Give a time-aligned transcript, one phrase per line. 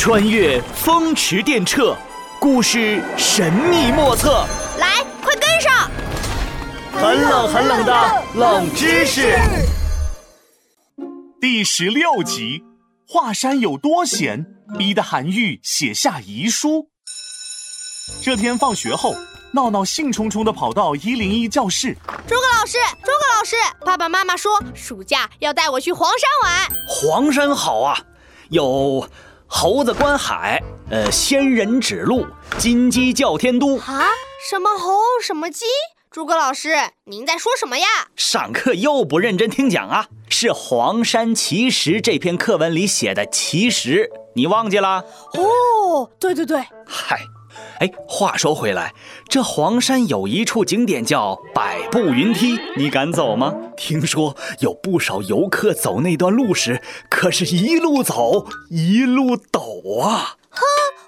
[0.00, 1.94] 穿越风驰电掣，
[2.40, 4.46] 故事神秘莫测。
[4.78, 5.90] 来，快跟上！
[6.90, 9.38] 很冷很冷的冷知识。
[11.38, 12.62] 第十六集，
[13.06, 14.46] 华山有多险，
[14.78, 16.88] 逼得韩愈写下遗书。
[18.22, 19.14] 这天放学后，
[19.52, 21.94] 闹闹兴冲冲地跑到一零一教室。
[22.26, 23.54] 诸葛老师，诸葛老师，
[23.84, 26.68] 爸爸妈妈说暑假要带我去黄山玩。
[26.88, 28.00] 黄山好啊，
[28.48, 29.06] 有
[29.52, 32.24] 猴子观海，呃，仙人指路，
[32.56, 33.76] 金鸡叫天都。
[33.78, 34.06] 啊？
[34.48, 35.00] 什么猴？
[35.20, 35.64] 什么鸡？
[36.08, 37.86] 诸葛老师，您在说什么呀？
[38.14, 40.06] 上课又不认真听讲啊！
[40.28, 45.04] 是《黄山奇石》这篇课文里写的奇石，你忘记了？
[45.34, 46.64] 哦，对对对。
[46.86, 47.20] 嗨，
[47.80, 48.94] 哎，话说回来，
[49.28, 53.54] 这黄山有一处景点叫百步云梯，你敢走吗？
[53.76, 60.36] 听说有不少游客走那段路时，可是一路走一路抖啊！
[60.50, 60.60] 哼，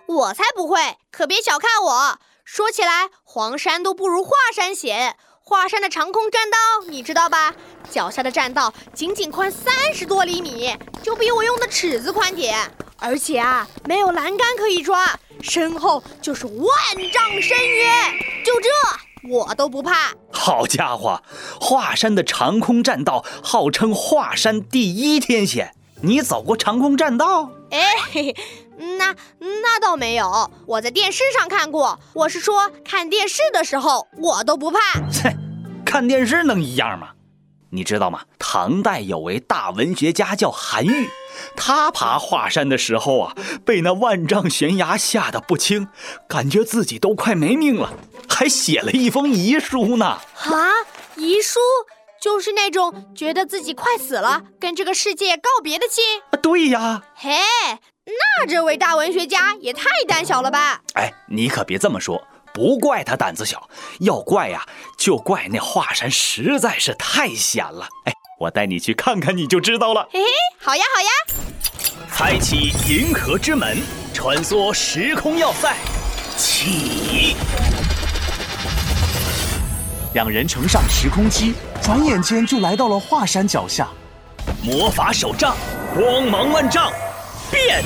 [0.07, 2.19] 我才不会，可别小看我。
[2.45, 5.17] 说起来，黄山都不如华山险。
[5.45, 6.57] 华山的长空栈道
[6.89, 7.55] 你知道吧？
[7.91, 12.57] 脚下的栈道仅仅宽三十多厘米，就比我用的尺子宽点。
[13.03, 16.67] 而且啊，没有栏杆可以抓，身后就是万
[17.13, 18.13] 丈深渊。
[18.45, 20.13] 就这，我都不怕。
[20.31, 21.21] 好家伙，
[21.61, 27.51] 华山的长空栈道号称华山第一天险，你走过长空栈道？
[27.73, 28.37] 哎，嘿嘿。
[28.99, 31.99] 那那倒没有，我在电视上看过。
[32.15, 34.79] 我是说，看电视的时候我都不怕。
[35.11, 35.37] 切，
[35.85, 37.11] 看电视能一样吗？
[37.71, 38.23] 你知道吗？
[38.39, 41.09] 唐代有位大文学家叫韩愈，
[41.57, 45.89] 他爬华山的时候啊，被那万丈悬崖吓得不轻，
[46.29, 47.95] 感觉自己都快没命了，
[48.29, 50.07] 还写了一封遗书呢。
[50.07, 50.71] 啊，
[51.17, 51.61] 遗书
[52.21, 56.05] 就是那种觉得自己快死了，跟这个世界告别的信。
[56.31, 57.03] 啊对呀。
[57.15, 57.31] 嘿。
[58.05, 60.81] 那这位大文学家也太胆小了吧！
[60.95, 62.21] 哎，你可别这么说，
[62.53, 63.69] 不怪他胆子小，
[64.01, 64.67] 要怪呀，
[64.99, 67.89] 就怪那华山实在是太险了。
[68.07, 70.09] 哎，我带你去看看，你就知道了。
[70.11, 70.27] 嘿嘿，
[70.59, 71.09] 好呀好呀！
[72.11, 73.79] 开启银河之门，
[74.13, 75.77] 穿梭时空要塞，
[76.37, 77.37] 起！
[80.13, 83.89] 两人乘上时空机，转眼间就来到了华山脚下。
[84.65, 85.57] 魔法手杖，
[85.95, 86.93] 光芒万丈。
[87.49, 87.85] 变！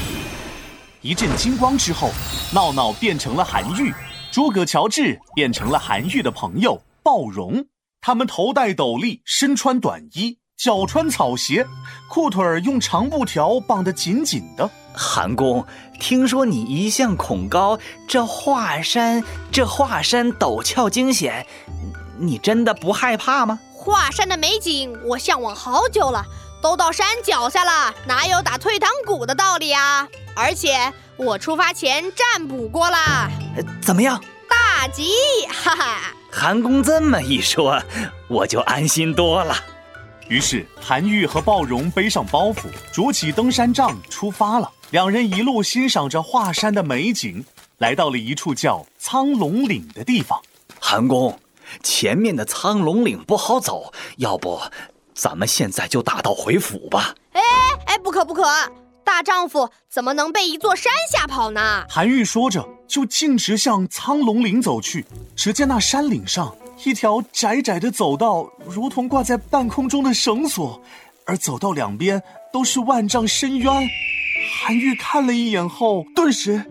[1.03, 2.11] 一阵金光之后，
[2.55, 3.93] 闹闹变成了韩愈，
[4.33, 7.67] 诸葛乔治变成了韩愈的朋友鲍荣。
[8.01, 11.67] 他们头戴斗笠，身穿短衣，脚穿草鞋，
[12.09, 14.69] 裤腿儿用长布条绑得紧紧的。
[14.95, 15.65] 韩公，
[16.01, 17.79] 听说你一向恐高，
[18.09, 19.23] 这华山
[19.53, 21.47] 这华山陡峭惊险，
[22.19, 23.61] 你真的不害怕吗？
[23.75, 26.25] 华山的美景，我向往好久了。
[26.63, 30.09] 都到山脚下了，哪有打退堂鼓的道理啊？
[30.35, 33.31] 而且我出发前占卜过了，
[33.83, 34.19] 怎么样？
[34.49, 35.13] 大吉！
[35.49, 36.15] 哈哈！
[36.33, 37.81] 韩公这么一说，
[38.27, 39.55] 我就安心多了。
[40.29, 44.71] 于是韩愈和鲍荣背上包袱，拄起登山杖出发了。
[44.91, 47.45] 两人一路欣赏着华山的美景，
[47.79, 50.41] 来到了一处叫苍龙岭的地方。
[50.81, 51.39] 韩公，
[51.83, 54.61] 前面的苍龙岭不好走，要不？
[55.15, 57.15] 咱们现在就打道回府吧！
[57.33, 57.41] 哎
[57.87, 58.45] 哎，不可不可！
[59.05, 61.85] 大丈夫怎么能被一座山吓跑呢？
[61.89, 65.07] 韩愈说着，就径直向苍龙岭走去。
[65.37, 66.55] 只见那山岭上
[66.85, 70.81] 一条窄窄的走道，如同挂在半空中的绳索，
[71.25, 72.23] 而走道两边
[72.53, 73.73] 都是万丈深渊。
[74.61, 76.65] 韩愈看了一眼后，顿时，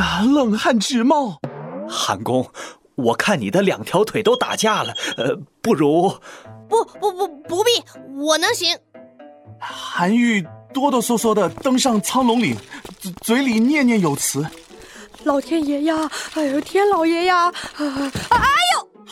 [0.00, 1.40] 啊，冷汗直冒。
[1.88, 2.48] 韩公，
[2.94, 6.14] 我看你的两条腿都打架了，呃，不如。
[6.68, 7.70] 不不不不必，
[8.16, 8.76] 我能行。
[9.58, 12.56] 韩愈哆哆嗦嗦的登上苍龙岭，
[13.00, 14.46] 嘴嘴里念念有词
[15.24, 18.10] ：“老天爷呀，哎呦天老爷呀！”哎呦！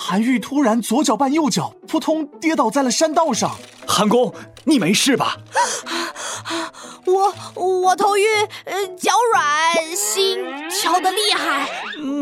[0.08, 3.54] 韩愈突然左脚绊右脚，扑通跌倒在了山道上。
[3.86, 4.32] 韩公，
[4.64, 5.36] 你没事吧？
[7.04, 8.26] 我我头晕，
[8.64, 10.38] 呃，脚软，心
[10.70, 11.68] 跳得厉害。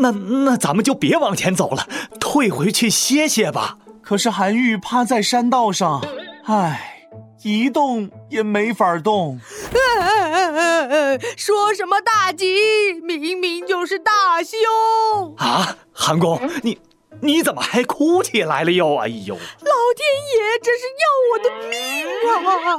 [0.01, 1.87] 那那咱们就别往前走了，
[2.19, 3.77] 退回去歇歇吧。
[4.01, 6.05] 可是韩愈趴在山道上，
[6.43, 7.07] 唉，
[7.43, 9.39] 一动也没法动。
[11.37, 15.77] 说什么大吉，明明就是大凶啊！
[15.93, 16.77] 韩公，你
[17.21, 18.97] 你怎么还哭起来了哟？
[18.97, 22.05] 哎呦，老天爷，这是要我的命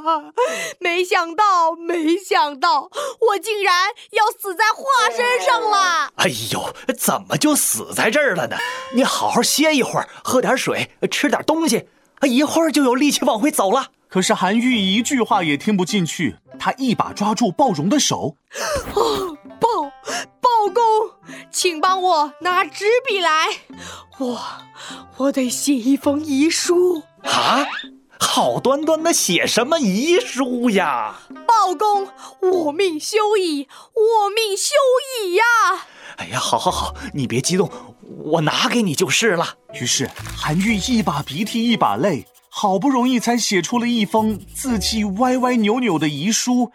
[0.07, 0.33] 啊！
[0.79, 2.91] 没想到，没想到，
[3.21, 6.13] 我竟然要死在华身上了！
[6.17, 8.57] 哎呦，怎么就死在这儿了呢？
[8.95, 11.89] 你好好歇一会儿，喝点水，吃点东西，
[12.23, 13.89] 一会儿就有力气往回走了。
[14.09, 18.37] 可是韩愈一句话也听不进去，他一把抓住鲍荣的手。
[18.95, 19.03] 鲍
[20.59, 20.83] 鲍公，
[21.53, 23.47] 请帮我拿纸笔来，
[24.19, 24.41] 我
[25.17, 27.05] 我得写一封遗书。
[27.23, 27.65] 啊，
[28.19, 31.21] 好端端的写什么遗书呀？
[31.47, 32.09] 鲍公，
[32.41, 34.75] 我命休矣，我命休
[35.23, 35.45] 矣呀！
[36.17, 37.71] 哎呀，好好好，你别激动，
[38.25, 39.55] 我拿给你就是了。
[39.75, 46.73] 于是韩愈一把鼻涕一把泪，好不容易才写出了一封字迹歪歪扭扭的遗书。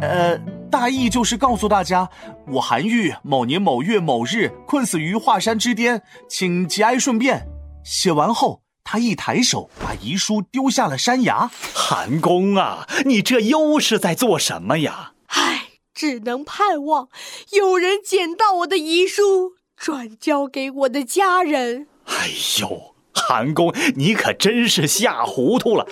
[0.00, 2.08] 呃，大意就是告诉大家，
[2.48, 7.46] 我韩愈某年某月某日困死于华山之巅，请节哀顺变。
[7.84, 11.50] 写完后，他一抬手把遗书丢下了山崖。
[11.74, 15.12] 韩公啊，你这又是在做什么呀？
[15.28, 15.62] 唉。
[15.94, 17.08] 只能盼望
[17.52, 21.86] 有人捡到我的遗书，转交给我的家人。
[22.04, 22.28] 哎
[22.60, 25.86] 呦，韩公，你可真是吓糊涂了！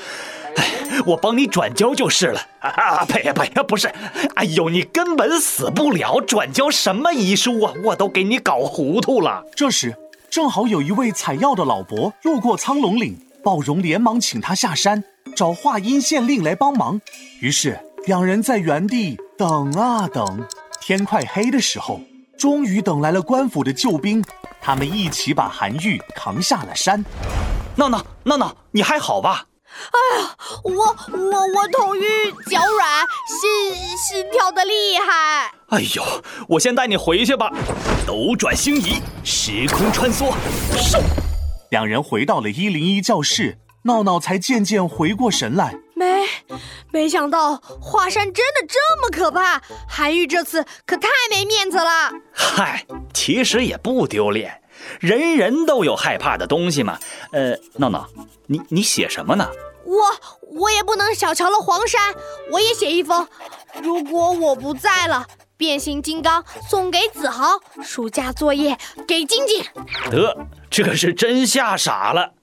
[0.57, 2.41] 哎，我帮你转交就是了。
[2.61, 3.89] 啊呸呸，不是，
[4.37, 7.73] 哎呦，你根本死不了，转交什么遗书啊？
[7.85, 9.45] 我都给你搞糊涂了。
[9.57, 9.97] 这时，
[10.31, 15.03] 正好有一位采药的老伯路过苍龙岭，鲍荣连忙请他下山
[15.35, 17.01] 找华阴县令来帮忙。
[17.41, 17.79] 于是。
[18.07, 20.47] 两人在原地等啊等，
[20.79, 22.03] 天快黑的时候，
[22.45, 24.23] 终于等来了官府的救兵。
[24.61, 27.03] 他们一起把韩愈扛下了山。
[27.75, 29.47] 闹闹闹闹，你还好吧？
[29.65, 35.51] 哎呀，我我我头晕脚软，心心跳的厉害。
[35.71, 36.03] 哎呦，
[36.47, 37.51] 我先带你回去吧。
[38.07, 40.31] 斗转星移，时空穿梭，
[40.77, 41.01] 嗖！
[41.71, 45.75] 两人回到了一零一教室，闹闹才渐渐回过神来。
[45.95, 46.27] 没，
[46.95, 49.61] 没想到华山真的这么可怕。
[49.89, 52.13] 韩愈这次可太没面子了。
[52.33, 54.63] 嗨，其实也不丢脸，
[55.01, 56.97] 人人都有害怕的东西嘛。
[57.33, 58.09] 呃，闹闹，
[58.47, 59.51] 你你写什么呢？
[59.85, 60.01] 我
[60.53, 62.15] 我也不能小瞧了黄山，
[62.53, 63.27] 我也写一封。
[63.83, 65.27] 如果我不在了，
[65.57, 69.65] 变形金刚送给子豪，暑假作业给晶晶。
[70.13, 72.35] 得，这是真吓傻了。